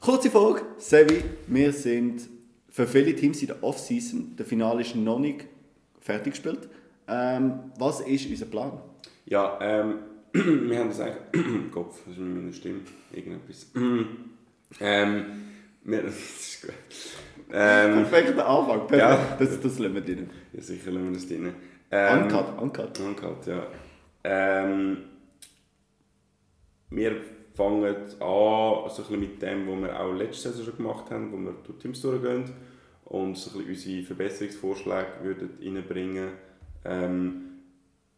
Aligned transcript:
Kurze 0.00 0.30
Frage, 0.30 0.62
Sevi, 0.78 1.22
wir 1.46 1.74
sind 1.74 2.22
für 2.70 2.86
viele 2.86 3.14
Teams 3.14 3.42
in 3.42 3.48
der 3.48 3.62
Offseason, 3.62 4.34
der 4.34 4.46
Finale 4.46 4.80
ist 4.80 4.96
noch 4.96 5.18
nicht 5.18 5.44
fertig 6.00 6.32
gespielt. 6.32 6.70
Ähm, 7.06 7.70
was 7.78 8.00
ist 8.00 8.26
unser 8.30 8.46
Plan? 8.46 8.80
Ja, 9.26 9.58
ähm, 9.60 9.98
wir 10.32 10.78
haben 10.78 10.88
das 10.88 11.00
eigentlich 11.00 11.44
im 11.44 11.70
Kopf, 11.70 11.98
das 12.06 12.14
ist 12.14 12.18
mit 12.18 12.34
meiner 12.34 12.52
Stimme, 12.54 12.80
irgendetwas. 13.12 13.66
ähm, 14.80 15.24
wir, 15.84 16.02
das 16.04 16.14
ist 16.14 16.62
gut. 16.62 16.72
Ähm, 17.52 17.92
Perfekter 18.06 18.48
Anfang, 18.48 18.86
perfekt. 18.86 19.00
Ja. 19.00 19.36
Das, 19.38 19.60
das 19.60 19.78
lassen 19.78 19.94
wir 19.94 20.00
drin. 20.00 20.30
ja, 20.54 20.62
sicher 20.62 20.92
lassen 20.92 21.08
wir 21.08 21.12
das 21.12 21.28
drin. 21.28 21.52
Ähm, 21.90 22.22
Uncut, 22.22 22.58
uncut. 22.58 23.00
Uncut, 23.00 23.46
ja. 23.46 23.66
Ähm, 24.24 24.96
wir 26.90 27.20
fangen 27.54 27.94
an, 27.94 28.90
so 28.90 29.04
mit 29.10 29.42
dem, 29.42 29.68
was 29.68 29.80
wir 29.82 30.00
auch 30.00 30.12
letzte 30.12 30.50
Saison 30.50 30.64
schon 30.66 30.76
gemacht 30.76 31.10
haben, 31.10 31.32
wo 31.32 31.36
wir 31.36 31.54
durch 31.64 31.78
Teams 31.78 32.00
durchgehen 32.00 32.44
und 33.04 33.36
so 33.36 33.58
unsere 33.58 34.02
Verbesserungsvorschläge 34.02 35.06
reinbringen 35.60 36.28
ähm, 36.84 37.42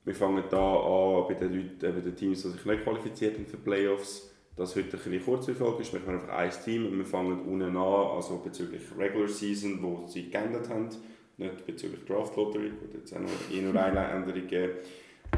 Wir 0.05 0.15
fangen 0.15 0.45
da 0.51 0.75
an 0.77 1.25
bei 1.29 1.35
den, 1.35 1.55
Leuten, 1.55 1.85
eben 1.87 2.05
den 2.05 2.17
Teams, 2.17 2.43
die 2.43 2.51
sich 2.51 2.65
nicht 2.65 2.85
qualifiziert 2.85 3.37
haben 3.37 3.47
für 3.47 3.57
Playoffs. 3.57 4.31
Das 4.55 4.77
heute 4.77 4.97
ein 4.97 5.03
bisschen 5.03 5.25
kurz 5.25 5.47
Folge 5.51 5.81
ist, 5.81 5.93
wir 5.95 6.01
machen 6.01 6.15
einfach 6.15 6.37
ein 6.37 6.51
Team 6.65 6.87
und 6.87 6.99
wir 6.99 7.07
fangen 7.07 7.41
unten 7.41 7.75
an, 7.75 7.77
also 7.77 8.39
bezüglich 8.45 8.83
Regular 8.99 9.29
Season, 9.29 9.83
wo 9.83 10.07
sie 10.07 10.29
geändert 10.29 10.69
haben, 10.69 10.91
nicht 11.39 11.65
bezüglich 11.65 12.05
Draft 12.05 12.37
Lottery, 12.37 12.69
gut, 12.69 12.93
jetzt 12.93 13.15
auch 13.17 13.21
noch 13.21 13.83
eine 13.83 14.09
Änderung 14.09 14.43
gegeben. 14.43 14.73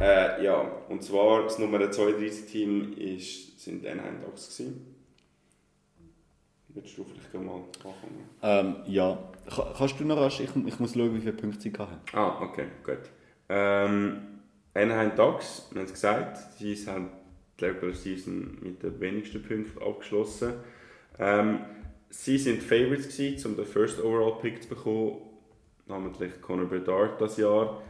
Äh, 0.01 0.45
ja, 0.45 0.61
und 0.89 1.03
zwar 1.03 1.45
das 1.45 1.59
Nummer 1.59 1.91
32 1.91 2.47
Team 2.51 2.93
ist, 2.97 3.61
sind 3.61 3.87
Anaheim 3.87 4.21
Ducks 4.21 4.57
gewesen. 4.57 4.95
Willst 6.69 6.99
du 6.99 7.05
vielleicht 7.05 7.33
mal 7.35 7.63
anfangen? 7.85 8.29
Ähm, 8.43 8.77
ja. 8.87 9.17
Ka- 9.49 9.73
Kannst 9.79 10.01
du 10.01 10.05
noch 10.05 10.17
rasch? 10.17 10.41
Ich, 10.41 10.51
ich 10.67 10.79
muss 10.81 10.95
schauen, 10.95 11.15
wie 11.15 11.21
viele 11.21 11.33
Punkte 11.35 11.61
sie 11.61 11.73
hatten. 11.79 12.01
Ah, 12.13 12.41
okay, 12.43 12.67
gut. 12.85 12.99
Ähm, 13.49 14.41
Anaheim 14.75 15.15
Ducks, 15.15 15.69
wir 15.71 15.81
haben 15.81 15.87
es 15.87 15.93
gesagt, 15.93 16.39
sie 16.59 16.75
haben 16.89 17.11
die 17.61 17.65
Regular 17.67 17.95
Season 17.95 18.59
mit 18.61 18.83
den 18.83 18.99
wenigsten 18.99 19.41
Punkten 19.43 19.81
abgeschlossen. 19.81 20.55
Ähm, 21.21 21.61
sie 22.11 22.39
sind 22.39 22.61
Favorites 22.61 23.17
gewesen, 23.17 23.51
um 23.53 23.57
den 23.57 23.67
First 23.67 24.03
Overall 24.03 24.39
Pick 24.41 24.61
zu 24.65 24.71
bekommen, 24.71 25.19
namentlich 25.87 26.41
Conor 26.43 26.67
Bedard 26.67 27.21
das 27.21 27.37
Jahr. 27.37 27.81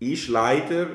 Ist 0.00 0.28
leider, 0.28 0.88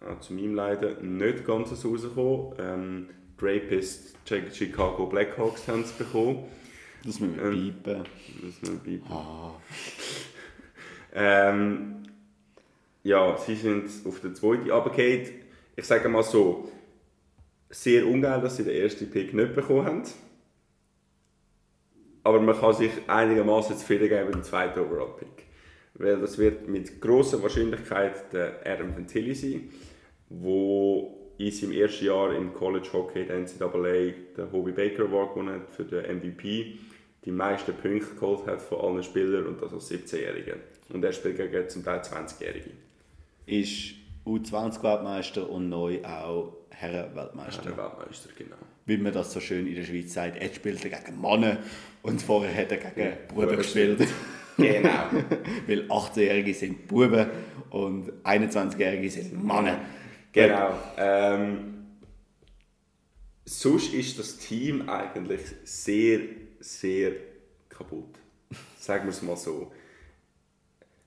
äh, 0.00 0.20
zu 0.20 0.34
meinem 0.34 0.54
Leiden, 0.54 1.16
nicht 1.16 1.44
ganz 1.46 1.70
so 1.70 1.90
rausgekommen. 1.90 2.54
Ähm, 2.58 3.08
die 3.40 3.44
Rapist 3.46 4.16
Chicago 4.52 5.06
Blackhawks 5.06 5.66
haben 5.68 5.82
es 5.82 5.92
bekommen. 5.92 6.44
Das 7.04 7.20
müssen 7.20 7.36
wir 7.36 7.44
Ähm, 7.44 7.52
piepen. 7.52 8.04
Das 8.42 8.62
muss 8.62 8.70
man 8.70 8.78
bleiben. 8.80 9.06
Ah. 9.10 9.54
Ähm, 11.12 12.04
ja, 13.02 13.36
sie 13.36 13.56
sind 13.56 13.90
auf 14.06 14.20
der 14.20 14.32
zweiten 14.32 14.70
runtergefallen. 14.70 15.28
Ich 15.74 15.84
sage 15.84 16.08
mal 16.08 16.22
so, 16.22 16.70
sehr 17.68 18.06
ungeil, 18.06 18.40
dass 18.40 18.56
sie 18.56 18.64
den 18.64 18.80
ersten 18.80 19.10
Pick 19.10 19.34
nicht 19.34 19.54
bekommen 19.54 19.86
haben. 19.86 20.02
Aber 22.22 22.40
man 22.40 22.56
kann 22.58 22.74
sich 22.74 22.92
einigermaßen 23.06 23.76
zufrieden 23.76 24.08
geben 24.08 24.26
mit 24.26 24.34
dem 24.34 24.42
zweiten 24.44 24.78
Overall-Pick. 24.80 25.46
Weil 26.00 26.18
das 26.18 26.38
wird 26.38 26.66
mit 26.66 26.98
großer 26.98 27.42
Wahrscheinlichkeit 27.42 28.32
der 28.32 28.60
Adam 28.64 28.96
Ventilli 28.96 29.34
sein, 29.34 29.68
wo 30.30 31.34
in 31.36 31.52
seinem 31.52 31.72
ersten 31.72 32.06
Jahr 32.06 32.34
im 32.34 32.54
College 32.54 32.88
Hockey 32.94 33.26
der 33.26 33.40
NCAA 33.40 34.14
den 34.34 34.50
Hobie 34.50 34.72
Baker 34.72 35.04
Award 35.04 35.34
gewonnen 35.34 35.60
hat 35.60 35.70
für 35.70 35.84
den 35.84 36.18
MVP, 36.18 36.78
die 37.26 37.30
meisten 37.30 37.74
Punkte 37.74 38.14
geholt 38.14 38.46
hat 38.46 38.62
von 38.62 38.80
allen 38.80 39.02
Spielern 39.02 39.46
und 39.46 39.60
das 39.60 39.74
als 39.74 39.90
17-Jähriger. 39.90 40.56
Und 40.88 41.04
er 41.04 41.12
spielt 41.12 41.36
gegen 41.36 41.68
zum 41.68 41.84
Teil 41.84 42.00
20-Jährige. 42.00 42.70
Ist 43.44 43.94
U20-Weltmeister 44.24 45.50
und 45.50 45.68
neu 45.68 46.02
auch 46.02 46.56
Herren-Weltmeister. 46.70 47.62
Der 47.62 47.76
Weltmeister, 47.76 48.30
genau. 48.38 48.56
Wie 48.86 48.96
man 48.96 49.12
das 49.12 49.34
so 49.34 49.40
schön 49.40 49.66
in 49.66 49.74
der 49.74 49.84
Schweiz 49.84 50.14
sagt, 50.14 50.38
er 50.40 50.48
spielt 50.48 50.80
gegen 50.80 51.20
Männer 51.20 51.58
und 52.02 52.22
vorher 52.22 52.54
hat 52.54 52.72
er 52.72 52.78
gegen 52.78 53.16
Buben 53.34 53.58
gespielt. 53.58 54.08
Genau. 54.60 55.04
Weil 55.66 55.82
18-Jährige 55.90 56.54
sind 56.54 56.86
Buben 56.86 57.26
und 57.70 58.12
21-Jährige 58.24 59.10
sind 59.10 59.44
Männer. 59.44 59.80
Genau. 60.32 60.78
Ähm, 60.96 61.86
sonst 63.44 63.92
ist 63.92 64.18
das 64.18 64.38
Team 64.38 64.88
eigentlich 64.88 65.40
sehr, 65.64 66.20
sehr 66.60 67.12
kaputt. 67.68 68.16
Sagen 68.78 69.04
wir 69.04 69.10
es 69.10 69.22
mal 69.22 69.36
so. 69.36 69.72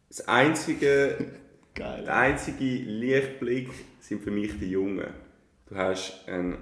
Das 0.09 0.27
einzige, 0.27 1.17
Geil. 1.73 2.03
der 2.03 2.15
einzige 2.15 2.65
Lichtblick 2.65 3.69
sind 3.99 4.21
für 4.21 4.31
mich 4.31 4.59
die 4.59 4.69
Jungen. 4.69 5.07
Du 5.67 5.75
hast 5.75 6.27
ein. 6.27 6.57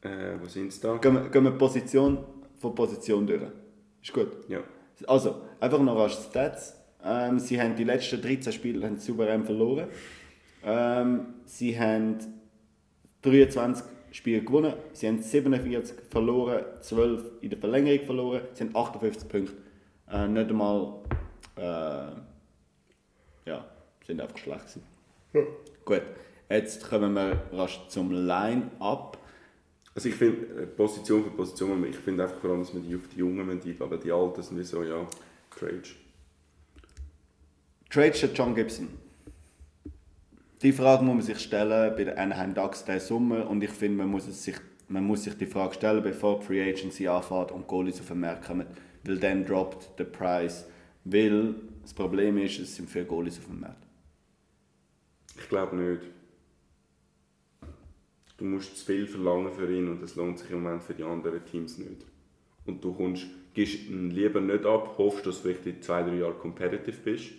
Äh, 0.00 0.40
wo 0.40 0.46
sind 0.46 0.72
sie 0.72 0.80
da? 0.80 0.96
Gehen 0.96 1.14
wir, 1.14 1.28
gehen 1.28 1.44
wir 1.44 1.50
Position 1.50 2.24
von 2.60 2.74
Position 2.74 3.26
durch. 3.26 3.42
Ist 4.02 4.12
gut. 4.12 4.48
Ja. 4.48 4.62
Also, 5.06 5.42
einfach 5.60 5.80
noch 5.80 5.98
als 5.98 6.24
Stats. 6.24 6.76
Ähm, 7.04 7.38
sie 7.38 7.60
haben 7.60 7.76
die 7.76 7.84
letzten 7.84 8.20
13 8.20 8.52
Spiele 8.52 8.84
haben 8.84 8.98
souverän 8.98 9.44
verloren. 9.44 9.88
Ähm, 10.64 11.34
sie 11.44 11.78
haben 11.78 12.18
23 13.22 13.84
Spiele 14.10 14.42
gewonnen, 14.42 14.74
sie 14.92 15.06
haben 15.06 15.22
47 15.22 15.96
verloren, 16.10 16.64
12 16.80 17.24
in 17.42 17.50
der 17.50 17.58
Verlängerung 17.58 18.06
verloren, 18.06 18.40
sie 18.54 18.64
haben 18.64 18.74
58 18.74 19.28
Punkte. 19.28 19.52
Äh, 20.10 20.26
nicht 20.28 20.50
einmal. 20.50 20.94
Äh, 21.56 21.60
ja, 23.46 23.64
sind 24.06 24.20
einfach 24.20 24.38
schlecht 24.38 24.66
gewesen. 25.32 25.52
Gut, 25.84 26.02
jetzt 26.48 26.88
kommen 26.88 27.14
wir 27.14 27.42
rasch 27.52 27.80
zum 27.88 28.10
Line-Up. 28.12 29.18
Also 29.98 30.10
ich 30.10 30.14
finde, 30.14 30.62
äh, 30.62 30.66
Position 30.68 31.24
für 31.24 31.30
Position, 31.30 31.84
ich 31.84 31.96
finde 31.96 32.22
einfach 32.22 32.38
vor 32.38 32.50
allem, 32.50 32.60
dass 32.60 32.72
man 32.72 32.88
die 32.88 32.94
auf 32.94 33.08
die 33.12 33.18
Jungen 33.18 33.60
die, 33.60 33.74
aber 33.80 33.96
die 33.96 34.12
Alten 34.12 34.40
sind 34.44 34.56
wie 34.56 34.62
so, 34.62 34.84
ja, 34.84 35.04
Trade. 35.50 35.82
Trade 37.90 38.12
für 38.12 38.26
John 38.26 38.54
Gibson. 38.54 38.90
Die 40.62 40.70
Frage 40.70 41.02
muss 41.02 41.14
man 41.14 41.22
sich 41.22 41.40
stellen 41.40 41.96
bei 41.96 42.04
den 42.04 42.16
Anaheim 42.16 42.54
Ducks 42.54 42.84
diesen 42.84 43.00
Sommer 43.00 43.50
und 43.50 43.60
ich 43.64 43.70
finde, 43.70 43.98
man 43.98 44.08
muss, 44.08 44.28
es 44.28 44.44
sich, 44.44 44.54
man 44.86 45.02
muss 45.02 45.24
sich 45.24 45.36
die 45.36 45.46
Frage 45.46 45.74
stellen, 45.74 46.00
bevor 46.00 46.38
die 46.38 46.46
Free 46.46 46.62
Agency 46.62 47.08
anfängt 47.08 47.50
und 47.50 47.66
Goalies 47.66 47.98
auf 47.98 48.06
den 48.06 48.20
Markt 48.20 48.46
kommen, 48.46 48.68
weil 49.02 49.16
dann 49.18 49.44
droppt 49.44 49.98
der 49.98 50.04
Preis. 50.04 50.68
Weil 51.02 51.56
das 51.82 51.92
Problem 51.92 52.38
ist, 52.38 52.60
es 52.60 52.76
sind 52.76 52.88
viele 52.88 53.06
Goalies 53.06 53.38
auf 53.40 53.46
dem 53.46 53.58
Markt. 53.58 53.84
Ich 55.36 55.48
glaube 55.48 55.74
nicht. 55.74 56.17
Du 58.38 58.44
musst 58.44 58.78
zu 58.78 58.86
viel 58.86 59.06
verlangen 59.06 59.52
für 59.52 59.70
ihn 59.70 59.88
und 59.88 60.00
das 60.00 60.14
lohnt 60.14 60.38
sich 60.38 60.50
im 60.50 60.62
Moment 60.62 60.82
für 60.82 60.94
die 60.94 61.02
anderen 61.02 61.44
Teams 61.44 61.76
nicht. 61.76 62.06
Und 62.66 62.82
du 62.82 62.94
kommst, 62.94 63.26
gibst 63.52 63.88
ihn 63.88 64.10
lieber 64.10 64.40
nicht 64.40 64.64
ab, 64.64 64.94
hoffst, 64.96 65.26
dass 65.26 65.42
du 65.42 65.48
vielleicht 65.48 65.66
in 65.66 65.82
zwei, 65.82 66.02
drei 66.02 66.14
Jahren 66.14 66.38
competitive 66.38 66.96
bist. 67.02 67.32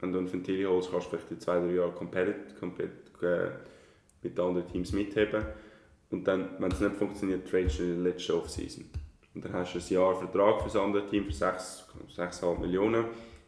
Wenn 0.00 0.12
du 0.12 0.18
einen 0.18 0.32
Ventili 0.32 0.64
holst, 0.64 0.90
kannst 0.90 1.06
du 1.06 1.10
vielleicht 1.10 1.30
in 1.30 1.40
zwei, 1.40 1.58
drei 1.58 1.74
Jahren 1.74 1.94
competitive, 1.94 2.58
competitive, 2.58 3.26
äh, 3.26 3.50
mit 4.22 4.40
anderen 4.40 4.66
Teams 4.66 4.92
mitheben. 4.92 5.44
Und 6.10 6.26
dann, 6.26 6.50
wenn 6.58 6.72
es 6.72 6.80
nicht 6.80 6.96
funktioniert, 6.96 7.48
tradest 7.48 7.78
du 7.78 7.82
in 7.82 8.02
der 8.02 8.12
letzten 8.12 8.32
Offseason. 8.32 8.84
Und 9.34 9.44
dann 9.44 9.52
hast 9.52 9.74
du 9.74 9.78
ein 9.78 9.84
Jahr 9.88 10.14
Vertrag 10.14 10.60
für 10.60 10.68
das 10.68 10.76
andere 10.76 11.06
Team 11.06 11.26
für 11.26 11.32
6 11.32 11.88
6,5 12.16 12.60
Millionen. 12.60 13.04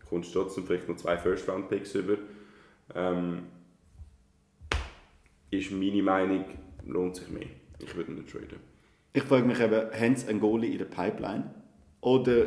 Kommst 0.08 0.32
trotzdem 0.34 0.64
vielleicht 0.66 0.88
noch 0.88 0.96
zwei 0.96 1.16
First-Round-Picks 1.16 1.94
über. 1.94 2.18
Ähm, 2.94 3.44
ist 5.50 5.70
meine 5.70 6.02
Meinung, 6.02 6.44
lohnt 6.86 7.16
sich 7.16 7.28
mehr. 7.28 7.46
Ich 7.80 7.94
würde 7.94 8.12
nicht 8.12 8.30
traden. 8.30 8.58
Ich 9.12 9.22
frage 9.22 9.46
mich 9.46 9.60
eben, 9.60 9.90
haben 9.92 10.16
sie 10.16 10.28
einen 10.28 10.40
Goalie 10.40 10.72
in 10.72 10.78
der 10.78 10.84
Pipeline? 10.84 11.50
Oder 12.00 12.46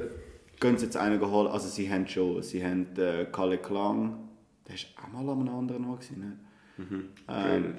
gehen 0.59 0.77
sie 0.77 0.85
jetzt 0.85 0.97
einen 0.97 1.19
holen? 1.21 1.47
Also 1.47 1.67
sie 1.67 1.91
haben 1.91 2.07
schon, 2.07 2.41
sie 2.41 2.63
haben 2.63 2.87
äh, 2.97 3.25
Kalle 3.31 3.57
Klang, 3.57 4.29
der 4.67 4.75
war 4.75 5.05
auch 5.05 5.11
mal 5.11 5.31
an 5.31 5.41
einem 5.41 5.55
anderen 5.55 5.85
Ort, 5.85 6.01
gewesen, 6.01 6.19
ne? 6.19 6.37
Ähm, 6.77 7.15
Traded. 7.27 7.75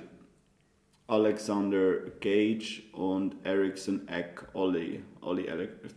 Alexander 1.09 1.95
Gage 2.21 2.83
und 2.93 3.37
Ericsson 3.45 4.07
Eck 4.09 4.47
Olli. 4.55 5.03
Olli 5.21 5.49
Alex, 5.49 5.95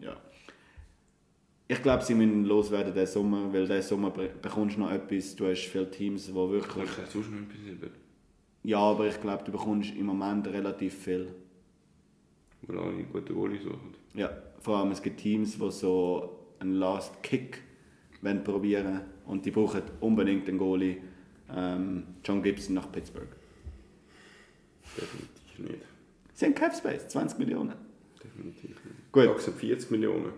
ja. 0.00 0.16
Ich 1.68 1.82
glaube, 1.82 2.04
sie 2.04 2.14
müssen 2.14 2.44
loswerden 2.44 2.92
diesen 2.92 3.06
Sommer, 3.06 3.52
weil 3.52 3.66
diesen 3.66 3.82
Sommer 3.82 4.10
be- 4.10 4.30
bekommst 4.40 4.76
du 4.76 4.80
noch 4.80 4.90
etwas. 4.90 5.34
Du 5.36 5.46
hast 5.46 5.66
viele 5.66 5.90
Teams, 5.90 6.26
die 6.26 6.34
wirklich... 6.34 6.84
Ich 6.84 6.98
hätte 6.98 7.10
sonst 7.10 7.30
noch 7.30 7.38
etwas 7.38 7.66
über. 7.66 7.86
Ja, 8.66 8.80
aber 8.80 9.06
ich 9.06 9.20
glaube, 9.20 9.44
du 9.44 9.52
bekommst 9.52 9.94
im 9.94 10.06
Moment 10.06 10.48
relativ 10.48 10.92
viel. 11.04 11.32
Weil 12.62 12.78
alle 12.80 13.04
gute 13.04 13.32
Goalie 13.32 13.60
suchen. 13.60 13.94
Ja, 14.12 14.28
vor 14.58 14.78
allem 14.78 14.90
es 14.90 15.00
gibt 15.00 15.20
Teams, 15.20 15.56
die 15.56 15.70
so 15.70 16.36
einen 16.58 16.72
Last 16.72 17.22
Kick 17.22 17.62
wollen 18.22 18.42
probieren 18.42 19.02
und 19.24 19.46
die 19.46 19.52
brauchen 19.52 19.82
unbedingt 20.00 20.48
einen 20.48 20.58
Goalie. 20.58 20.96
Ähm, 21.54 22.08
John 22.24 22.42
Gibson 22.42 22.74
nach 22.74 22.90
Pittsburgh. 22.90 23.28
Definitiv 24.96 25.58
nicht. 25.60 25.84
Sie 26.34 26.46
haben 26.46 26.54
Cap 26.56 26.74
Space, 26.74 27.06
20 27.06 27.38
Millionen. 27.38 27.72
Definitiv 28.20 28.70
nicht. 28.84 29.12
Gut. 29.12 29.28
Haben 29.28 29.38
40 29.38 29.92
Millionen. 29.92 30.32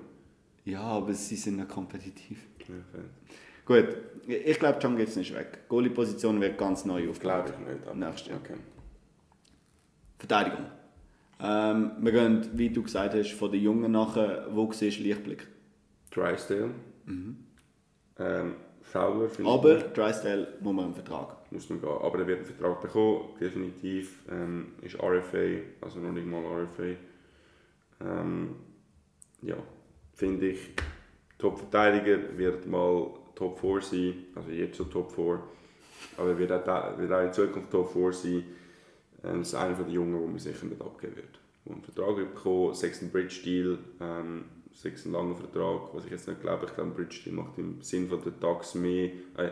Ja, 0.66 0.82
aber 0.82 1.14
sie 1.14 1.36
sind 1.36 1.56
nicht 1.56 1.70
kompetitiv. 1.70 2.46
Ja, 2.58 2.74
fair. 2.92 3.04
Gut, 3.68 3.96
ich 4.26 4.58
glaube, 4.58 4.78
John 4.80 4.96
geht 4.96 5.08
es 5.08 5.16
nicht 5.16 5.34
weg. 5.34 5.68
Goalie-Position 5.68 6.40
wird 6.40 6.56
ganz 6.56 6.84
neu 6.86 7.02
Glaube 7.02 7.10
aufgebaut. 7.12 7.52
ich 7.60 7.74
nicht. 7.74 7.86
aber- 7.86 7.94
Nächstes 7.96 8.28
Jahr. 8.28 8.38
Okay. 8.42 8.54
Verteidigung. 10.18 10.64
Ähm, 11.40 11.92
wir 12.00 12.12
gehen, 12.12 12.48
wie 12.54 12.70
du 12.70 12.82
gesagt 12.82 13.14
hast, 13.14 13.30
von 13.32 13.52
den 13.52 13.62
Jungen 13.62 13.92
nachher, 13.92 14.48
wo 14.50 14.72
siehst 14.72 14.98
du 14.98 15.02
Lichtblick? 15.04 15.46
Drysdale. 16.10 16.70
Ähm, 18.18 18.54
Fowler 18.80 19.28
Mhm. 19.38 19.46
Aber 19.46 19.74
Drysdale 19.76 20.48
muss 20.60 20.74
man 20.74 20.86
einen 20.86 20.94
Vertrag. 20.94 21.36
muss 21.52 21.68
man 21.68 21.80
gehen. 21.80 21.88
Aber 21.90 22.18
er 22.20 22.26
wird 22.26 22.38
einen 22.38 22.46
Vertrag 22.46 22.80
bekommen, 22.80 23.28
definitiv. 23.38 24.24
Ähm, 24.30 24.72
ist 24.80 24.96
RFA, 24.96 25.60
also 25.82 26.00
noch 26.00 26.12
nicht 26.12 26.26
mal 26.26 26.42
RFA. 26.42 26.96
Ähm, 28.00 28.56
ja, 29.42 29.56
finde 30.14 30.48
ich, 30.48 30.70
Top-Verteidiger 31.38 32.36
wird 32.38 32.66
mal 32.66 33.10
Top 33.38 33.60
4 33.60 33.80
sein, 33.80 34.14
also 34.34 34.50
jetzt 34.50 34.76
schon 34.76 34.90
Top 34.90 35.12
4. 35.12 35.40
Aber 36.16 36.30
er 36.30 36.38
wird 36.38 36.50
auch, 36.50 36.98
wird 36.98 37.12
auch 37.12 37.22
in 37.22 37.32
Zukunft 37.32 37.70
Top 37.70 37.92
4 37.92 38.12
sein. 38.12 38.44
Ähm, 39.22 39.38
das 39.38 39.48
ist 39.48 39.54
einer 39.54 39.74
der 39.74 39.88
Jungen, 39.88 40.20
die 40.20 40.26
man 40.26 40.38
sicher 40.38 40.66
nicht 40.66 40.80
abgeben 40.80 41.16
wird. 41.16 41.38
Der 41.64 41.72
einen 41.72 41.82
Vertrag 41.82 42.16
bekommen, 42.16 42.74
sechs 42.74 43.00
Bridge-Deal, 43.00 43.78
ähm, 44.00 44.44
sechs 44.72 45.04
ein 45.04 45.12
langer 45.12 45.36
Vertrag, 45.36 45.94
was 45.94 46.04
ich 46.04 46.10
jetzt 46.10 46.26
nicht 46.26 46.40
glaube. 46.40 46.66
Ich 46.66 46.74
glaube, 46.74 46.90
ein 46.90 46.94
Bridge-Deal 46.94 47.36
macht 47.36 47.58
im 47.58 47.80
Sinn 47.80 48.08
von 48.08 48.22
der 48.22 48.38
Tax 48.40 48.74
mehr, 48.74 49.10
äh, 49.36 49.50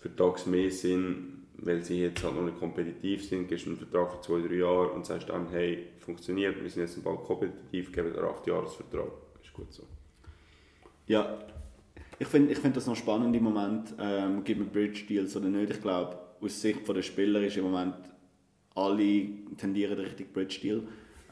für 0.00 0.16
Tax 0.16 0.46
mehr 0.46 0.70
Sinn, 0.70 1.46
weil 1.58 1.84
sie 1.84 2.00
jetzt 2.00 2.24
halt 2.24 2.34
noch 2.34 2.42
nicht 2.42 2.58
kompetitiv 2.58 3.24
sind. 3.24 3.48
Gibst 3.48 3.66
einen 3.66 3.76
Vertrag 3.76 4.12
für 4.12 4.20
zwei, 4.22 4.48
drei 4.48 4.54
Jahre 4.54 4.88
und 4.90 5.06
sagst 5.06 5.28
dann, 5.28 5.48
hey, 5.50 5.86
funktioniert, 5.98 6.60
wir 6.60 6.70
sind 6.70 6.82
jetzt 6.82 7.04
bald 7.04 7.22
kompetitiv, 7.22 7.92
geben 7.92 8.12
dir 8.12 8.24
acht 8.24 8.46
Jahresvertrag. 8.46 9.12
Ist 9.42 9.52
gut 9.52 9.72
so. 9.72 9.84
Ja, 11.06 11.38
ich 12.20 12.28
finde 12.28 12.52
ich 12.52 12.58
find 12.58 12.76
das 12.76 12.86
noch 12.86 12.94
spannend 12.96 13.34
im 13.34 13.42
Moment. 13.42 13.94
Ähm, 13.98 14.44
gibt 14.44 14.60
man 14.60 14.68
Bridge-Deals 14.68 15.34
oder 15.36 15.48
nicht? 15.48 15.70
Ich 15.70 15.80
glaube, 15.80 16.16
aus 16.40 16.60
Sicht 16.60 16.86
der 16.86 17.02
Spieler 17.02 17.40
ist 17.42 17.56
im 17.56 17.64
Moment 17.64 17.94
alle 18.74 19.26
tendieren 19.56 19.98
Richtung 19.98 20.26
Bridge-Deal. 20.32 20.82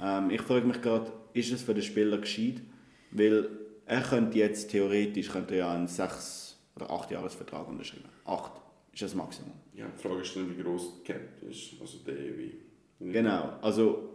Ähm, 0.00 0.31
ich 0.31 0.40
frage 0.43 0.67
mich 0.67 0.81
gerade, 0.82 1.12
ist 1.35 1.52
es 1.52 1.62
für 1.62 1.75
den 1.75 1.82
Spieler 1.82 2.19
gescheit? 2.19 2.62
Weil 3.11 3.49
er 3.87 4.00
könnte 4.02 4.38
jetzt 4.38 4.70
theoretisch 4.70 5.29
könnte 5.31 5.56
ja 5.56 5.73
einen 5.73 5.87
6- 5.87 6.55
oder 6.76 6.91
8-Jahres-Vertrag 6.91 7.69
unterschreiben. 7.69 8.08
8 8.25 8.52
ist 8.93 9.02
das 9.02 9.14
Maximum. 9.14 9.52
Ja, 9.75 9.87
die 9.87 10.02
Frage 10.02 10.23
ist 10.23 10.34
dann, 10.37 10.56
wie 10.58 10.62
groß 10.62 11.00
die 11.02 11.12
Cap 11.12 11.20
ist, 11.49 11.81
also 11.81 11.99
der 12.06 12.17
wie. 12.17 12.58
Genau, 13.00 13.52
also 13.62 14.08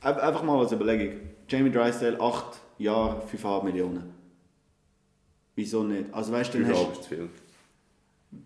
ein- 0.00 0.18
einfach 0.18 0.42
mal 0.42 0.58
als 0.58 0.72
Überlegung. 0.72 1.20
Jamie 1.48 1.70
Drysdale, 1.70 2.20
8 2.20 2.58
Jahre, 2.78 3.22
5,5 3.26 3.62
Millionen. 3.64 4.17
Wieso 5.58 5.82
nicht? 5.82 6.14
Also 6.14 6.32
weißt 6.32 6.54
du, 6.54 6.60
dann 6.60 6.68
hast, 6.72 6.92
ist 6.92 7.02
zu 7.02 7.08
viel. 7.08 7.28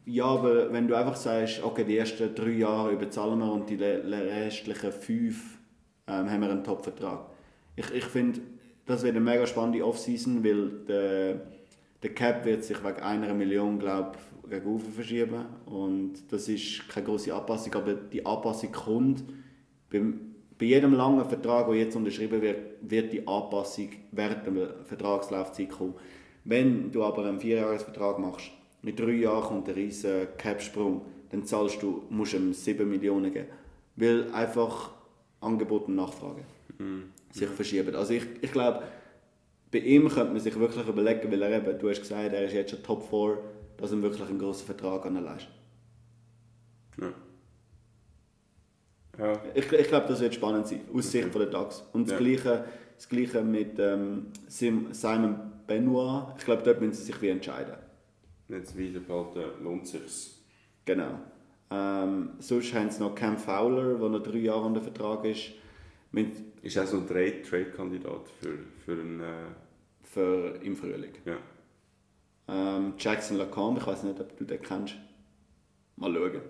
Ja, 0.06 0.24
aber 0.24 0.72
wenn 0.72 0.88
du 0.88 0.94
einfach 0.94 1.14
sagst, 1.14 1.62
okay, 1.62 1.84
die 1.84 1.98
ersten 1.98 2.34
drei 2.34 2.52
Jahre 2.52 2.90
überzahlen 2.90 3.38
wir 3.38 3.52
und 3.52 3.68
die 3.68 3.74
restlichen 3.74 4.90
fünf 4.92 5.58
ähm, 6.06 6.30
haben 6.30 6.40
wir 6.40 6.48
einen 6.48 6.64
Top-Vertrag. 6.64 7.26
Ich, 7.76 7.90
ich 7.90 8.04
finde, 8.06 8.40
das 8.86 9.02
wird 9.02 9.14
eine 9.14 9.22
mega 9.22 9.46
spannende 9.46 9.84
Offseason, 9.84 10.42
weil 10.42 10.70
der, 10.88 11.42
der 12.02 12.14
Cap 12.14 12.46
wird 12.46 12.64
sich 12.64 12.82
wegen 12.82 13.00
einer 13.00 13.34
Million, 13.34 13.78
glaube 13.78 14.12
ich, 14.44 14.50
gegen 14.50 14.78
verschieben. 14.78 15.44
Und 15.66 16.14
das 16.30 16.48
ist 16.48 16.88
keine 16.88 17.04
große 17.04 17.34
Anpassung, 17.34 17.74
aber 17.74 17.92
die 17.92 18.24
Anpassung 18.24 18.72
kommt. 18.72 19.22
Beim, 19.90 20.34
bei 20.58 20.64
jedem 20.64 20.94
langen 20.94 21.26
Vertrag, 21.26 21.66
der 21.66 21.76
jetzt 21.76 21.94
unterschrieben 21.94 22.40
wird, 22.40 22.76
wird 22.80 23.12
die 23.12 23.28
Anpassung 23.28 23.90
während 24.12 24.46
der 24.46 24.84
Vertragslaufzeit 24.86 25.68
kommen. 25.68 25.92
Wenn 26.44 26.90
du 26.90 27.04
aber 27.04 27.24
einen 27.24 27.40
Vierjahresvertrag 27.40 28.18
machst, 28.18 28.50
mit 28.82 28.98
drei 28.98 29.12
Jahren 29.12 29.44
kommt 29.44 29.68
ein 29.68 29.74
riesiger 29.74 30.26
Cap-Sprung, 30.26 31.02
dann 31.30 31.44
zahlst 31.44 31.82
du, 31.82 32.02
musst 32.10 32.32
du 32.32 32.38
ihm 32.38 32.52
7 32.52 32.88
Millionen 32.88 33.32
geben. 33.32 33.46
Weil 33.96 34.32
einfach 34.32 34.90
Angebot 35.40 35.86
und 35.88 35.96
Nachfrage 35.96 36.42
sich 37.30 37.48
verschieben. 37.48 37.94
Also 37.94 38.14
ich, 38.14 38.24
ich 38.40 38.50
glaube, 38.52 38.82
bei 39.70 39.78
ihm 39.78 40.08
könnte 40.08 40.32
man 40.32 40.40
sich 40.40 40.58
wirklich 40.58 40.86
überlegen, 40.86 41.30
weil 41.30 41.42
er 41.42 41.56
eben, 41.58 41.78
du 41.78 41.88
hast 41.88 42.00
gesagt, 42.00 42.32
er 42.32 42.44
ist 42.44 42.52
jetzt 42.54 42.70
schon 42.72 42.82
Top 42.82 43.08
4, 43.08 43.38
dass 43.76 43.92
er 43.92 44.02
wirklich 44.02 44.28
einen 44.28 44.38
grossen 44.38 44.66
Vertrag 44.66 45.06
anleistet. 45.06 45.48
Ja. 47.00 47.12
Ja, 49.18 49.40
Ich, 49.54 49.70
ich 49.70 49.88
glaube, 49.88 50.08
das 50.08 50.20
wird 50.20 50.34
spannend 50.34 50.66
sein, 50.66 50.80
aus 50.92 51.10
Sicht 51.10 51.28
von 51.28 51.40
der 51.40 51.50
DAX. 51.50 51.84
Und 51.92 52.10
das, 52.10 52.12
Ja. 52.12 52.18
Gleiche, 52.18 52.64
das 52.96 53.08
Gleiche 53.08 53.42
mit 53.42 53.78
ähm, 53.78 54.26
Sim, 54.48 54.88
Simon 54.92 55.51
Benoit. 55.66 56.34
Ich 56.38 56.44
glaube, 56.44 56.62
dort 56.62 56.80
müssen 56.80 56.94
sie 56.94 57.04
sich 57.04 57.20
wie 57.22 57.28
entscheiden. 57.28 57.74
jetzt 58.48 58.78
weiter 58.78 59.00
behalten, 59.00 59.62
lohnt 59.64 59.86
sich's. 59.86 60.42
Genau. 60.84 61.18
Ähm, 61.70 62.30
sonst 62.38 62.74
haben 62.74 62.90
sie 62.90 63.00
noch 63.00 63.14
Cam 63.14 63.38
Fowler, 63.38 63.98
der 63.98 64.08
noch 64.08 64.22
drei 64.22 64.38
Jahre 64.38 64.66
unter 64.66 64.80
Vertrag 64.82 65.24
ist, 65.24 65.52
mit, 66.10 66.34
Ist 66.62 66.78
auch 66.78 66.86
so 66.86 66.98
ein 66.98 67.06
Trade- 67.06 67.42
Trade-Kandidat 67.42 68.28
für, 68.40 68.58
für 68.84 68.92
einen. 69.00 69.20
Äh, 69.20 69.24
für 70.02 70.60
im 70.62 70.76
Frühling. 70.76 71.12
ja. 71.24 71.36
Ähm, 72.48 72.94
Jackson 72.98 73.38
Lacombe, 73.38 73.80
ich 73.80 73.86
weiß 73.86 74.02
nicht, 74.02 74.20
ob 74.20 74.36
du 74.36 74.44
den 74.44 74.60
kennst. 74.60 74.96
Mal 75.96 76.12
schauen. 76.12 76.40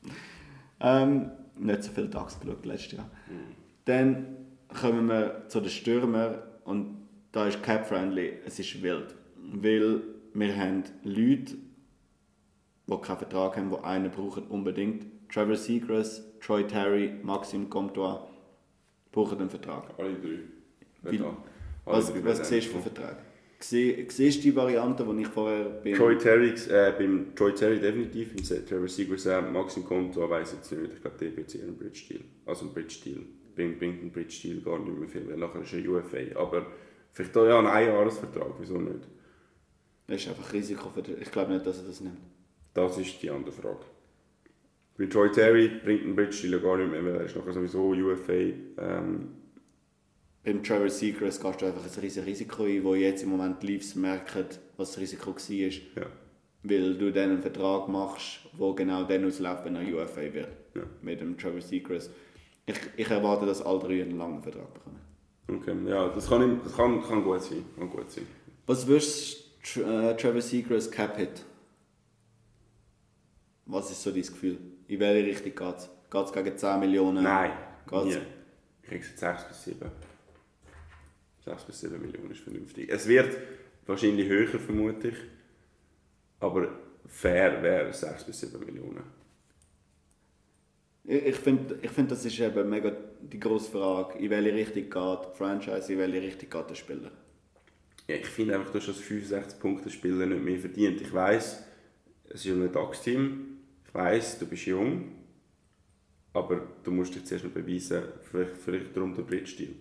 ähm, 0.80 1.30
nicht 1.56 1.82
so 1.82 1.90
viel 1.92 2.08
DAX 2.08 2.38
geschaut 2.40 2.64
letztes 2.64 2.92
Jahr. 2.92 3.10
Dann 3.84 4.36
kommen 4.80 5.06
wir 5.08 5.44
zu 5.48 5.60
den 5.60 5.70
Stürmern 5.70 6.38
und 6.64 6.97
da 7.32 7.46
ist 7.46 7.62
cap-friendly, 7.62 8.32
es 8.46 8.58
ist 8.58 8.82
wild. 8.82 9.14
Weil 9.36 10.02
wir 10.34 10.56
haben 10.56 10.84
Leute, 11.04 11.56
die 12.86 12.96
keinen 13.02 13.18
Vertrag 13.18 13.56
haben, 13.56 13.70
die 13.70 13.84
einen 13.84 14.10
brauchen 14.10 14.44
unbedingt. 14.48 15.06
Trevor 15.32 15.56
Seagrass, 15.56 16.22
Troy 16.40 16.66
Terry, 16.66 17.12
Maxim 17.22 17.68
Comtois 17.68 18.20
brauchen 19.12 19.38
einen 19.40 19.50
Vertrag. 19.50 19.90
Alle 19.98 20.14
drei. 20.14 20.38
Alle 21.04 21.18
Was, 21.84 22.12
drei 22.12 22.24
was 22.24 22.48
siehst 22.48 22.72
du 22.72 22.78
für? 22.80 22.90
Sie- 23.60 24.06
Siehst 24.08 24.38
du 24.38 24.42
die 24.42 24.56
Variante, 24.56 25.04
die 25.04 25.22
ich 25.22 25.26
vorher 25.28 25.64
bin? 25.64 25.94
Troy 25.96 26.16
Terry, 26.16 26.50
äh, 26.70 26.92
beim 26.96 27.34
Troy 27.34 27.52
Terry 27.52 27.80
definitiv, 27.80 28.32
Se- 28.46 28.64
Trevor 28.64 28.88
Seagrass 28.88 29.26
auch, 29.26 29.50
Maxim 29.50 29.84
Konto 29.84 30.28
weiß 30.30 30.52
jetzt 30.52 30.70
nicht, 30.72 30.92
ich 30.94 31.00
glaube, 31.00 31.16
der 31.18 31.36
wird 31.36 31.54
eher 31.54 31.64
ein 31.64 31.76
Bridge-Deal. 31.76 32.20
Also 32.46 32.66
ein 32.66 32.72
Bridge-Deal. 32.72 33.20
Bringt, 33.56 33.78
bringt 33.80 34.02
ein 34.02 34.12
Bridge-Deal 34.12 34.60
gar 34.60 34.78
nicht 34.78 34.96
mehr 34.96 35.08
viel, 35.08 35.28
weil 35.28 35.36
nachher 35.38 35.60
ist 35.62 35.72
er 35.72 35.90
UFA. 35.90 36.18
Aber 36.40 36.66
vielleicht 37.18 37.36
auch 37.36 37.46
ja, 37.46 37.58
ein 37.58 37.66
Einjahresvertrag, 37.66 38.52
wieso 38.60 38.78
nicht? 38.78 39.00
Das 40.06 40.22
ist 40.22 40.28
einfach 40.28 40.52
Risiko 40.52 40.88
für 40.90 41.02
den, 41.02 41.20
Ich 41.20 41.30
glaube 41.30 41.52
nicht, 41.52 41.66
dass 41.66 41.78
er 41.78 41.84
das 41.88 42.00
nimmt. 42.00 42.18
Das 42.74 42.96
ist 42.96 43.20
die 43.22 43.30
andere 43.30 43.52
Frage. 43.52 43.80
Bei 44.96 45.06
Troy 45.06 45.30
Terry 45.30 45.68
bringt 45.84 46.04
ein 46.04 46.14
Bridge-Deal 46.14 46.60
gar 46.60 46.76
nicht 46.76 46.90
mehr, 46.90 47.04
weil 47.04 47.16
er 47.16 47.24
ist 47.24 47.36
nachher 47.36 47.52
sowieso 47.52 47.90
UFA. 47.90 48.32
Ähm, 48.32 49.28
Beim 50.44 50.62
Trevor 50.62 50.88
Seagrass 50.88 51.40
gehst 51.40 51.60
du 51.60 51.66
einfach 51.66 51.84
ein 51.84 52.00
riesiges 52.00 52.26
Risiko 52.26 52.64
ein, 52.64 52.84
wo 52.84 52.94
jetzt 52.94 53.22
im 53.22 53.30
Moment 53.30 53.62
die 53.62 53.66
Leafs 53.68 53.94
merken, 53.96 54.46
was 54.76 54.92
das 54.92 55.00
Risiko 55.00 55.34
war. 55.34 55.58
ja. 55.58 56.06
Weil 56.64 56.98
du 56.98 57.12
dann 57.12 57.30
einen 57.30 57.42
Vertrag 57.42 57.88
machst, 57.88 58.40
der 58.58 58.74
genau 58.74 59.04
dann 59.04 59.24
ausläuft, 59.24 59.64
wenn 59.64 59.76
er 59.76 59.82
UFA 59.82 60.32
wird. 60.32 60.48
Ja. 60.74 60.82
Mit 61.02 61.20
dem 61.20 61.36
Trevor 61.36 61.60
Seagrass. 61.60 62.10
Ich, 62.66 62.76
ich 62.96 63.10
erwarte, 63.10 63.46
dass 63.46 63.62
alle 63.62 63.78
drei 63.80 64.02
einen 64.02 64.18
langen 64.18 64.42
Vertrag 64.42 64.72
bekommen. 64.74 65.00
Okay, 65.48 65.74
ja, 65.86 66.08
das 66.08 66.28
kann, 66.28 66.60
das 66.62 66.76
kann, 66.76 67.02
kann 67.02 67.24
gut 67.24 67.42
sein. 67.42 67.64
Kann 67.78 67.88
gut 67.90 68.10
sein. 68.10 68.26
Was 68.66 68.86
würdest 68.86 69.44
du 69.74 69.82
äh, 69.82 70.16
Trevor 70.16 70.42
Seagrass 70.42 70.90
Cap 70.90 71.16
Hit? 71.16 71.42
Was 73.64 73.90
ist 73.90 74.02
so 74.02 74.10
dein 74.10 74.22
Gefühl? 74.22 74.58
In 74.88 75.00
welche 75.00 75.26
Richtung 75.26 75.54
geht 75.54 75.76
es? 75.78 75.90
Geht 76.10 76.24
es 76.24 76.32
gegen 76.32 76.56
10 76.56 76.80
Millionen? 76.80 77.22
Nein, 77.22 77.52
Geht's? 77.88 78.04
nie. 78.04 78.22
Ich 78.82 78.88
kriege 78.88 79.04
jetzt 79.04 79.18
6 79.18 79.44
bis 79.48 79.64
7. 79.64 79.90
6 81.44 81.64
bis 81.64 81.80
7 81.80 82.00
Millionen 82.00 82.30
ist 82.30 82.40
vernünftig. 82.40 82.88
Es 82.90 83.06
wird 83.06 83.36
wahrscheinlich 83.86 84.28
höher, 84.28 84.58
vermute 84.58 85.08
ich. 85.08 85.16
Aber 86.40 86.68
fair 87.06 87.62
wäre 87.62 87.92
6 87.92 88.24
bis 88.24 88.40
7 88.40 88.58
Millionen. 88.64 89.02
Ich, 91.04 91.24
ich 91.26 91.36
finde, 91.36 91.78
ich 91.82 91.90
find, 91.90 92.10
das 92.10 92.24
ist 92.24 92.38
eben 92.38 92.68
mega 92.68 92.92
die 93.20 93.40
grosse 93.40 93.70
Frage, 93.70 94.18
in 94.18 94.30
welche 94.30 94.54
Richtung 94.54 94.82
geht 94.84 95.32
die 95.32 95.36
Franchise, 95.36 95.92
in 95.92 95.98
welche 95.98 96.22
Richtung 96.22 96.50
geht 96.50 96.70
der 96.70 96.74
Spieler. 96.74 97.10
Ja, 98.06 98.16
ich 98.16 98.26
finde 98.26 98.54
einfach, 98.54 98.72
du 98.72 98.78
hast 98.78 98.88
als 98.88 99.02
65-Punkte-Spieler 99.02 100.26
nicht 100.26 100.42
mehr 100.42 100.58
verdient. 100.58 101.00
Ich 101.00 101.12
weiss, 101.12 101.62
es 102.24 102.44
ist 102.44 102.52
ein 102.52 102.72
DAX-Team. 102.72 103.58
Ich 103.86 103.94
weiss, 103.94 104.38
du 104.38 104.46
bist 104.46 104.66
jung. 104.66 105.12
Aber 106.32 106.62
du 106.82 106.90
musst 106.90 107.14
dich 107.14 107.24
zuerst 107.24 107.44
noch 107.44 107.52
beweisen, 107.52 108.02
vielleicht, 108.30 108.56
vielleicht 108.56 108.96
darum 108.96 109.14
der 109.14 109.22
Bridge-Deal. 109.22 109.74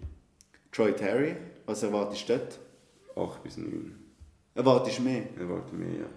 Troy 0.72 0.94
Terry, 0.94 1.36
was 1.66 1.84
erwartest 1.84 2.30
du 2.30 2.38
dort? 2.38 2.60
8 3.32 3.44
bis 3.44 3.58
9. 3.58 3.96
Erwartest 4.56 5.00
du 5.00 5.04
mehr? 5.04 5.24
Erwarte 5.38 5.76
mehr, 5.76 6.00
ja. 6.00 6.10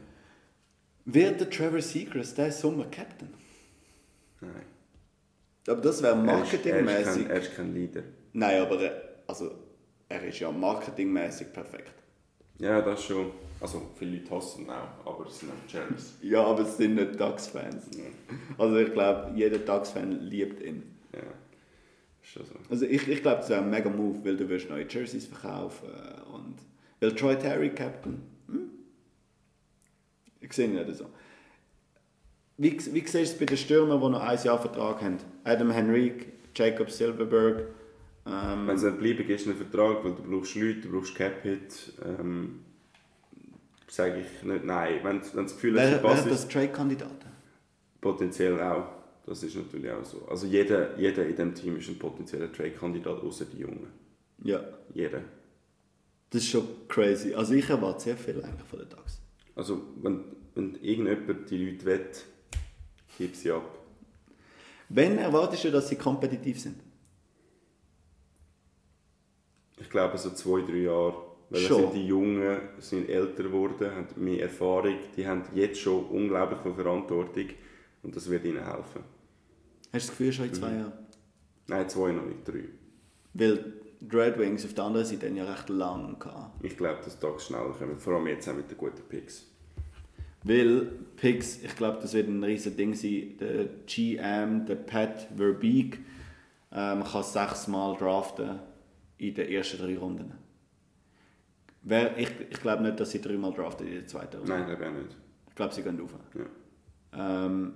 Wird 1.05 1.41
der 1.41 1.51
Trevor 1.51 1.81
Seagrass 1.81 2.35
diesen 2.35 2.53
Sommer 2.53 2.87
Captain? 2.87 3.29
Nein. 4.41 4.65
Aber 5.69 5.81
das 5.81 6.03
wäre 6.03 6.15
Er 6.15 6.19
er, 6.19 6.25
marketingmäßig. 6.25 7.23
kein, 7.23 7.31
er 7.31 7.41
ist 7.41 7.55
kein 7.55 7.75
Leader. 7.75 8.03
Nein, 8.33 8.61
aber 8.63 8.81
er, 8.81 9.03
also, 9.27 9.51
er 10.09 10.25
ist 10.25 10.39
ja 10.41 10.51
marketingmäßig 10.51 11.53
perfekt. 11.53 11.93
Ja, 12.59 12.81
das 12.83 13.05
schon. 13.05 13.31
Also, 13.61 13.91
viele 13.99 14.19
Leute 14.19 14.35
hassen 14.37 14.65
ihn 14.65 14.71
auch, 14.71 15.07
aber 15.07 15.27
es 15.27 15.39
sind 15.41 15.51
auch 15.51 15.71
Cherries. 15.71 16.15
Ja, 16.23 16.43
aber 16.45 16.63
es 16.63 16.77
sind 16.77 16.95
nicht 16.95 17.19
Ducks-Fans. 17.21 17.91
Also 18.59 18.77
ich 18.77 18.93
glaube, 18.93 19.33
jeder 19.35 19.59
Ducks-Fan 19.59 20.13
liebt 20.21 20.63
ihn. 20.63 20.83
Ja, 21.13 21.21
ist 22.23 22.31
schon 22.31 22.45
so. 22.47 22.55
Also 22.71 22.87
ich, 22.87 23.07
ich 23.09 23.21
glaube, 23.23 23.39
das 23.39 23.51
wäre 23.51 23.61
ein 23.63 23.71
mega 23.71 23.91
Move, 23.91 24.25
weil 24.25 24.37
du 24.37 24.49
wirst 24.49 24.69
neue 24.71 24.87
Jerseys 24.89 25.27
verkaufen 25.27 25.89
und 26.33 26.57
weil 27.01 27.15
Troy 27.15 27.37
Terry 27.37 27.71
Captain. 27.71 28.23
Hm? 28.49 28.71
Ich 30.41 30.53
sehe 30.53 30.69
nicht 30.69 30.97
so. 30.97 31.07
Wie, 32.61 32.73
wie 32.93 33.01
siehst 33.01 33.15
du 33.15 33.19
es 33.21 33.39
bei 33.39 33.47
den 33.47 33.57
Stürmern, 33.57 33.99
die 34.03 34.09
noch 34.11 34.21
ein 34.21 34.39
Jahr 34.43 34.61
Vertrag 34.61 35.01
haben? 35.01 35.17
Adam 35.45 35.71
Henrique, 35.71 36.27
Jacob 36.55 36.91
Silverberg. 36.91 37.69
Ähm, 38.27 38.67
Wenn 38.67 38.77
sie 38.77 38.91
nicht 38.91 38.99
bleiben, 38.99 39.27
du 39.27 39.33
einen 39.33 39.57
Vertrag, 39.57 40.05
weil 40.05 40.13
du 40.13 40.23
brauchst 40.23 40.55
Leute, 40.57 40.81
du 40.83 40.91
brauchst 40.93 41.15
Cap-Hit. 41.15 41.95
Ähm, 42.05 42.61
Sage 43.89 44.21
ich 44.21 44.45
nicht 44.45 44.65
nein. 44.67 45.01
Wenn, 45.03 45.23
wenn 45.35 45.45
das 45.45 45.55
Gefühl 45.55 45.75
wer, 45.75 46.03
wer 46.03 46.17
hat 46.17 46.31
das 46.31 46.47
Trade-Kandidaten? 46.49 47.31
potenziell 47.99 48.61
auch. 48.61 48.89
Das 49.25 49.43
ist 49.43 49.57
natürlich 49.57 49.91
auch 49.91 50.05
so. 50.05 50.27
Also 50.29 50.47
jeder, 50.47 50.99
jeder 50.99 51.25
in 51.25 51.31
diesem 51.31 51.55
Team 51.55 51.77
ist 51.79 51.89
ein 51.89 51.99
potenzieller 51.99 52.53
Trade-Kandidat, 52.53 53.23
außer 53.23 53.47
die 53.47 53.61
Jungen. 53.61 53.87
Ja, 54.45 54.63
Jeder. 54.93 55.23
das 56.29 56.43
ist 56.43 56.51
schon 56.51 56.67
crazy. 56.89 57.35
Also 57.35 57.55
ich 57.55 57.69
erwarte 57.71 58.01
sehr 58.05 58.17
viel 58.19 58.43
eigentlich 58.43 58.69
von 58.69 58.81
den 58.81 58.89
Ducks. 58.91 59.21
Also 59.55 59.81
wenn, 60.03 60.25
wenn 60.55 60.75
irgendjemand 60.83 61.51
die 61.51 61.65
Leute 61.65 61.85
will, 61.87 62.07
gib 63.19 63.35
sie 63.37 63.51
ab. 63.51 63.79
Wenn 64.89 65.19
erwartest 65.19 65.65
du, 65.65 65.71
dass 65.71 65.89
sie 65.89 65.97
kompetitiv 65.97 66.61
sind? 66.61 66.81
Ich 69.79 69.89
glaube 69.89 70.19
so 70.19 70.31
zwei, 70.31 70.63
drei 70.63 70.79
Jahre. 70.79 71.31
Weil 71.51 71.63
Schon? 71.63 71.81
sind 71.81 71.95
die 71.95 72.07
Jungen 72.07 72.61
sind 72.79 73.09
älter 73.09 73.43
geworden, 73.43 73.91
haben 73.91 74.07
mehr 74.25 74.43
Erfahrung, 74.43 74.97
die 75.17 75.27
haben 75.27 75.43
jetzt 75.53 75.81
schon 75.81 76.07
unglaublich 76.07 76.61
viel 76.61 76.75
Verantwortung 76.75 77.49
und 78.05 78.15
das 78.15 78.31
wird 78.31 78.45
ihnen 78.45 78.65
helfen. 78.65 79.03
Hast 79.93 79.93
du 79.93 79.99
das 79.99 80.11
Gefühl 80.11 80.33
schon 80.33 80.45
in 80.45 80.55
zwei 80.55 80.75
Jahren? 80.75 80.93
Nein, 81.67 81.89
zwei 81.89 82.13
noch 82.13 82.25
nicht, 82.25 82.47
drei. 82.47 82.69
Weil 83.35 83.81
die 84.01 84.17
Red 84.17 84.39
Wings 84.39 84.65
auf 84.65 84.75
der 84.75 84.85
anderen 84.85 85.05
Seite 85.05 85.29
ja 85.29 85.45
recht 85.45 85.69
lang 85.71 86.21
gehabt. 86.21 86.65
Ich 86.65 86.77
glaube, 86.77 87.01
dass 87.05 87.19
die 87.19 87.27
schneller 87.41 87.75
kommen, 87.77 87.99
vor 87.99 88.15
allem 88.15 88.29
jetzt 88.29 88.49
auch 88.49 88.55
mit 88.55 88.71
den 88.71 88.79
guten 88.79 89.03
Picks. 89.09 89.50
Weil 90.43 90.87
Picks, 91.17 91.63
ich 91.63 91.77
glaube, 91.77 91.99
das 92.01 92.15
wird 92.15 92.29
ein 92.29 92.43
riesen 92.43 92.77
Ding 92.77 92.95
sein. 92.95 93.37
Der 93.39 93.67
GM, 93.87 94.65
der 94.65 94.77
Pat 94.77 95.29
Verbeek, 95.37 95.99
ähm, 96.73 97.05
kann 97.05 97.23
sechsmal 97.23 97.97
draften 97.97 98.59
in 99.19 99.35
den 99.35 99.49
ersten 99.49 99.79
drei 99.79 99.99
Runden. 99.99 100.33
Wer, 101.83 102.17
ich 102.19 102.31
ich 102.51 102.61
glaube 102.61 102.83
nicht, 102.83 103.01
dass 103.01 103.11
sie 103.11 103.21
dreimal 103.21 103.53
draften 103.53 103.87
in 103.87 103.95
der 103.95 104.07
zweiten 104.07 104.39
Runde. 104.39 104.53
Nein, 104.53 104.67
glaube 104.67 104.85
ich 104.85 105.05
nicht. 105.05 105.17
Ich 105.49 105.55
glaube, 105.55 105.75
sie 105.75 105.83
gehen 105.83 105.99
rauf. 105.99 106.15
Ja. 106.35 107.47
Ähm, 107.47 107.73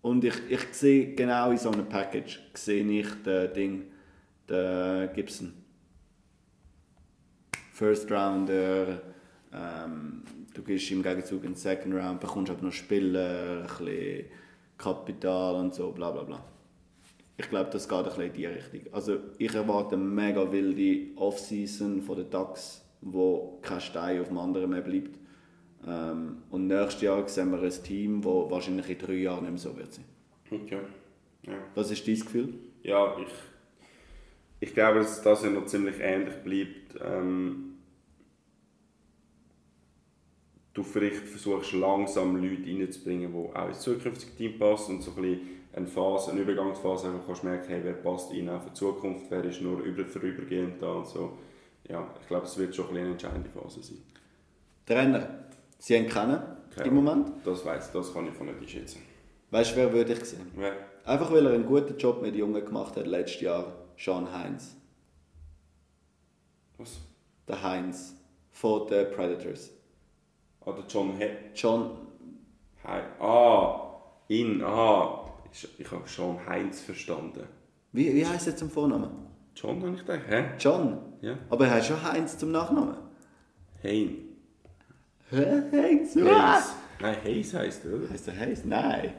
und 0.00 0.24
ich, 0.24 0.36
ich 0.48 0.64
sehe 0.72 1.14
genau 1.14 1.50
in 1.50 1.58
so 1.58 1.70
einem 1.70 1.86
Package 1.86 2.40
sehe 2.54 2.84
ich 2.84 3.22
den 3.22 3.52
Ding, 3.52 3.84
den 4.48 5.12
Gibson. 5.14 5.52
First 7.72 8.10
Rounder, 8.10 9.00
ähm, 9.52 10.22
du 10.54 10.62
gehst 10.62 10.90
im 10.90 11.02
Gegenzug 11.02 11.44
in 11.44 11.52
den 11.52 11.56
Second 11.56 11.94
Round, 11.94 12.20
bekommst 12.20 12.50
aber 12.50 12.62
noch 12.62 12.72
Spieler, 12.72 13.62
ein 13.62 13.66
bisschen 13.66 14.26
Kapital 14.76 15.56
und 15.56 15.74
so, 15.74 15.90
bla 15.92 16.10
bla 16.10 16.22
bla. 16.22 16.44
Ich 17.36 17.48
glaube, 17.48 17.70
das 17.70 17.88
geht 17.88 17.98
ein 17.98 18.04
bisschen 18.04 18.22
in 18.22 18.32
die 18.32 18.46
Richtung. 18.46 18.80
Also 18.92 19.18
ich 19.38 19.54
erwarte 19.54 19.94
eine 19.94 20.04
mega 20.04 20.50
wilde 20.50 21.16
Offseason 21.16 22.02
von 22.02 22.16
den 22.16 22.30
Ducks, 22.30 22.84
wo 23.00 23.60
kein 23.62 23.80
Stein 23.80 24.20
auf 24.20 24.28
dem 24.28 24.38
anderen 24.38 24.70
mehr 24.70 24.80
bleibt. 24.80 25.16
Ähm, 25.86 26.38
und 26.50 26.66
nächstes 26.66 27.02
Jahr 27.02 27.28
sehen 27.28 27.52
wir 27.52 27.62
ein 27.62 27.82
Team, 27.84 28.20
das 28.20 28.50
wahrscheinlich 28.50 28.90
in 28.90 28.98
drei 28.98 29.14
Jahren 29.14 29.42
nicht 29.42 29.50
mehr 29.50 29.58
so 29.58 29.76
wird 29.76 29.92
sein. 29.92 30.04
Okay. 30.50 30.80
Ja. 31.46 31.52
Was 31.74 31.90
ist 31.90 32.06
dein 32.06 32.18
Gefühl? 32.18 32.54
Ja, 32.82 33.16
ich, 33.18 34.68
ich 34.68 34.74
glaube, 34.74 34.98
dass 34.98 35.22
das 35.22 35.44
ja 35.44 35.50
noch 35.50 35.66
ziemlich 35.66 36.00
ähnlich 36.00 36.34
bleibt. 36.42 37.00
Ähm, 37.00 37.67
du 40.78 40.84
vielleicht 40.84 41.26
versuchst 41.26 41.72
langsam 41.72 42.36
Leute 42.36 42.62
reinzubringen, 42.66 43.32
die 43.32 43.56
auch 43.56 43.68
ins 43.68 43.80
zukünftige 43.80 44.36
Team 44.36 44.58
passen 44.58 44.96
und 44.96 45.02
so 45.02 45.10
ein 45.10 45.22
bisschen 45.22 45.40
eine 45.72 45.86
Phase, 45.86 46.30
eine 46.30 46.40
Übergangsphase 46.40 47.08
einfach 47.08 47.26
kannst 47.26 47.44
merken, 47.44 47.68
hey, 47.68 47.80
wer 47.82 47.92
passt 47.94 48.32
rein 48.32 48.48
auch 48.48 48.62
für 48.62 48.70
die 48.70 48.74
Zukunft, 48.74 49.26
wer 49.28 49.44
ist 49.44 49.60
nur 49.60 49.80
über, 49.80 50.04
vorübergehend 50.04 50.80
da 50.80 50.92
und 50.92 51.06
so. 51.06 51.38
Ja, 51.88 52.08
ich 52.20 52.26
glaube, 52.26 52.46
es 52.46 52.56
wird 52.58 52.74
schon 52.74 52.86
ein 52.86 52.90
bisschen 52.90 53.04
eine 53.04 53.12
entscheidende 53.12 53.50
Phase 53.50 53.82
sein. 53.82 53.98
Trainer, 54.86 55.28
Sie 55.78 55.96
haben 55.96 56.08
keinen 56.08 56.42
Keine 56.74 56.88
im 56.88 56.94
Moment. 56.94 57.32
Das 57.44 57.64
weiß, 57.64 57.92
das 57.92 58.12
kann 58.12 58.26
ich 58.26 58.34
von 58.34 58.46
nicht 58.46 58.60
einschätzen. 58.60 59.02
Weißt 59.50 59.72
du, 59.72 59.76
wer 59.76 59.92
würde 59.92 60.12
ich 60.12 60.24
sehen? 60.24 60.50
Wer? 60.56 60.74
Einfach 61.04 61.30
weil 61.32 61.46
er 61.46 61.54
einen 61.54 61.66
guten 61.66 61.96
Job 61.96 62.20
mit 62.20 62.34
Jungen 62.34 62.64
gemacht 62.64 62.96
hat 62.96 63.06
letztes 63.06 63.40
Jahr. 63.40 63.72
Sean 63.96 64.30
Heinz. 64.32 64.76
Was? 66.76 66.98
Der 67.46 67.62
Heinz 67.62 68.14
von 68.50 68.86
den 68.88 69.10
Predators. 69.10 69.70
Ah, 70.68 70.72
der 70.72 70.84
John 70.86 71.16
He 71.16 71.26
John, 71.54 71.90
Hi 72.84 73.00
Ah, 73.20 74.02
ihn, 74.28 74.62
aha. 74.62 75.24
Ich, 75.50 75.90
habe 75.90 76.06
schon 76.06 76.44
Heinz 76.46 76.82
verstanden. 76.82 77.44
wie, 77.92 78.14
wie 78.14 78.26
heißt 78.26 78.48
er 78.48 78.56
zum 78.56 78.68
Vornamen? 78.70 79.10
John 79.56 79.82
habe 79.82 79.94
ich 79.94 80.04
gedacht, 80.04 80.28
hä? 80.28 80.44
John. 80.58 80.98
Ja. 81.22 81.38
Aber 81.48 81.66
er 81.66 81.76
hat 81.76 81.84
schon 81.86 82.02
Heinz 82.02 82.36
zum 82.36 82.50
Nachnamen. 82.52 82.96
Hein. 83.82 84.18
Hä? 85.30 85.62
Heinz? 85.72 86.14
Was? 86.16 86.74
Nein, 87.00 87.16
Hayes 87.24 87.54
heisst 87.54 87.86
er, 87.86 87.94
oder? 87.94 88.10
Heißt 88.10 88.28
er 88.28 88.38
Heinz? 88.38 88.64
Nein. 88.64 89.14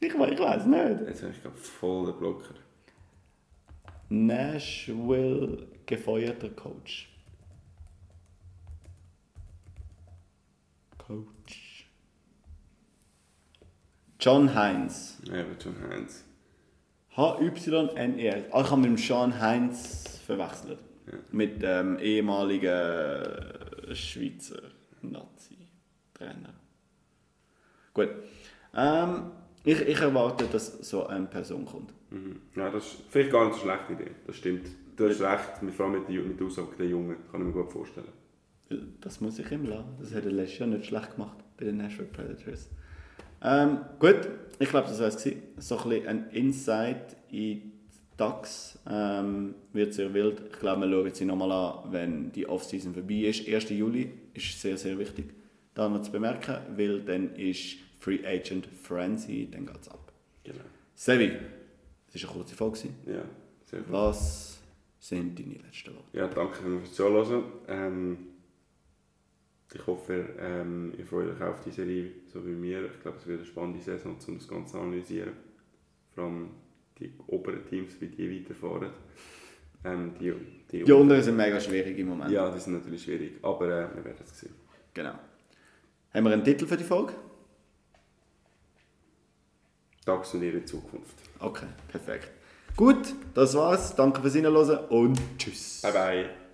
Ich, 0.00 0.12
ich 0.12 0.18
weiß 0.18 0.66
nicht. 0.66 1.08
Jetzt 1.08 1.22
habe 1.22 1.32
ich 1.32 1.42
gerade 1.42 1.56
voll 1.56 2.06
den 2.06 2.18
Blocker. 2.18 2.54
Nashville 4.10 5.66
gefeuerter 5.86 6.50
Coach. 6.50 7.15
Coach. 11.06 11.86
John 14.18 14.54
Heinz. 14.54 15.18
Ja, 15.24 15.40
aber 15.42 15.52
John 15.62 15.76
Heinz. 15.90 16.24
H-Y-N-E-S. 17.16 18.52
Ah, 18.52 18.60
ich 18.62 18.70
habe 18.70 18.80
mit 18.80 18.90
dem 18.90 18.96
Sean 18.98 19.40
Heinz 19.40 20.20
verwechselt. 20.26 20.78
Mit 21.30 21.62
dem 21.62 21.98
ehemaligen 21.98 23.94
Schweizer 23.94 24.60
Nazi-Trainer. 25.02 26.52
Gut. 27.94 28.08
Ähm, 28.74 29.30
ich, 29.64 29.80
ich 29.80 30.00
erwarte, 30.00 30.46
dass 30.46 30.78
so 30.88 31.06
eine 31.06 31.26
Person 31.26 31.64
kommt. 31.64 31.92
Mhm. 32.10 32.40
Ja, 32.56 32.68
das 32.70 32.84
ist 32.86 32.96
vielleicht 33.08 33.30
gar 33.30 33.46
nicht 33.46 33.58
so 33.60 33.68
eine 33.68 33.78
schlechte 33.78 34.02
Idee. 34.02 34.10
Das 34.26 34.36
stimmt. 34.36 34.66
Du 34.96 35.08
hast 35.08 35.20
recht, 35.20 35.62
mit- 35.62 35.74
vor 35.74 35.86
allem 35.86 36.00
mit 36.00 36.08
der, 36.08 36.16
Ju- 36.16 36.24
mit 36.26 36.38
der 36.40 36.46
Aussage 36.48 36.74
der 36.78 36.86
Jungen. 36.86 37.16
Kann 37.30 37.40
ich 37.42 37.46
mir 37.46 37.52
gut 37.62 37.72
vorstellen. 37.72 38.08
Das 39.00 39.20
muss 39.20 39.38
ich 39.38 39.50
ihm 39.50 39.64
lassen. 39.64 39.96
Das 40.00 40.14
hat 40.14 40.24
er 40.24 40.32
letztes 40.32 40.58
Jahr 40.58 40.68
nicht 40.68 40.86
schlecht 40.86 41.14
gemacht 41.14 41.36
bei 41.56 41.66
den 41.66 41.76
Nashville 41.76 42.08
Predators. 42.08 42.68
Ähm, 43.42 43.78
gut, 43.98 44.28
ich 44.58 44.68
glaube, 44.68 44.88
das 44.88 44.98
war 45.00 45.08
es. 45.08 45.22
So 45.22 45.30
ein 45.78 45.88
bisschen 45.88 46.06
ein 46.06 46.30
Insight 46.30 47.16
in 47.30 47.72
DAX. 48.16 48.78
Ähm, 48.88 49.54
wird 49.72 49.94
sehr 49.94 50.12
wild. 50.14 50.42
Ich 50.52 50.58
glaube, 50.58 50.88
wir 50.88 50.90
schauen 50.90 51.14
sie 51.14 51.24
nochmal 51.24 51.52
an, 51.52 51.92
wenn 51.92 52.32
die 52.32 52.48
Offseason 52.48 52.94
vorbei 52.94 53.26
ist. 53.26 53.46
1. 53.46 53.70
Juli 53.70 54.10
ist 54.34 54.60
sehr, 54.60 54.76
sehr 54.76 54.98
wichtig, 54.98 55.26
da 55.74 55.88
noch 55.88 56.02
zu 56.02 56.10
bemerken, 56.10 56.56
weil 56.76 57.02
dann 57.02 57.34
ist 57.36 57.76
Free 58.00 58.24
Agent 58.26 58.66
Frenzy, 58.66 59.48
dann 59.50 59.66
geht 59.66 59.80
es 59.80 59.88
ab. 59.88 60.12
Genau. 60.44 60.60
Sevi, 60.94 61.32
das 62.12 62.22
war 62.22 62.30
eine 62.30 62.38
kurze 62.38 62.54
Folge. 62.54 62.78
Ja, 63.06 63.22
sehr 63.64 63.80
gut. 63.80 63.92
Was 63.92 64.60
sind 64.98 65.38
deine 65.38 65.54
letzten 65.54 65.94
Worte? 65.94 66.16
Ja, 66.16 66.28
danke 66.28 66.56
fürs 66.56 66.94
Zuhören. 66.94 67.44
Ähm, 67.68 68.18
ich 69.76 69.86
hoffe, 69.86 70.24
ähm, 70.38 70.92
ihr 70.98 71.06
freut 71.06 71.28
euch 71.28 71.42
auf 71.42 71.60
die 71.60 71.70
Serie, 71.70 72.10
so 72.32 72.44
wie 72.46 72.50
mir. 72.52 72.86
Ich 72.86 73.00
glaube, 73.02 73.18
es 73.18 73.26
wird 73.26 73.40
eine 73.40 73.46
spannende 73.46 73.80
Saison, 73.80 74.16
um 74.26 74.38
das 74.38 74.48
Ganze 74.48 74.72
zu 74.72 74.78
analysieren. 74.80 75.32
Vor 76.14 76.24
allem 76.24 76.50
die 76.98 77.12
oberen 77.26 77.66
Teams, 77.66 78.00
wie 78.00 78.08
die 78.08 78.40
weiterfahren. 78.40 78.90
Ähm, 79.84 80.14
die, 80.18 80.32
die, 80.72 80.84
Die 80.84 80.92
unteren 80.92 81.22
sind 81.22 81.36
mega 81.36 81.60
schwierig 81.60 81.98
im 81.98 82.08
Moment. 82.08 82.30
Ja, 82.30 82.50
die 82.50 82.58
sind 82.58 82.72
natürlich 82.72 83.02
schwierig, 83.02 83.38
aber 83.42 83.66
äh, 83.66 83.96
wir 83.96 84.04
werden 84.04 84.24
es 84.24 84.40
sehen. 84.40 84.54
Genau. 84.94 85.14
Haben 86.14 86.24
wir 86.24 86.32
einen 86.32 86.44
Titel 86.44 86.66
für 86.66 86.76
die 86.76 86.84
Folge? 86.84 87.12
Tags 90.04 90.32
und 90.34 90.42
ihre 90.42 90.64
Zukunft. 90.64 91.16
Okay, 91.40 91.66
perfekt. 91.88 92.30
Gut, 92.76 93.14
das 93.34 93.54
war's. 93.54 93.94
Danke 93.94 94.20
fürs 94.22 94.34
Hinhören 94.34 94.86
und 94.88 95.20
tschüss. 95.38 95.82
Bye 95.82 95.92
bye. 95.92 96.45